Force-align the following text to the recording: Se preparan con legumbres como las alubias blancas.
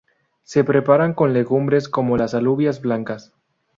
Se 0.41 0.63
preparan 0.63 1.13
con 1.13 1.31
legumbres 1.31 1.87
como 1.87 2.17
las 2.17 2.33
alubias 2.33 2.81
blancas. 2.81 3.33